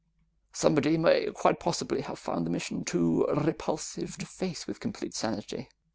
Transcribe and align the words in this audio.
Somebody 0.51 0.97
may 0.97 1.29
quite 1.31 1.59
possibly 1.59 2.01
have 2.01 2.17
found 2.17 2.43
the 2.43 2.49
mission 2.49 2.83
too 2.83 3.27
repulsive 3.27 4.17
to 4.17 4.25
face 4.25 4.65
with 4.65 4.79
complete 4.79 5.13
sanity." 5.13 5.69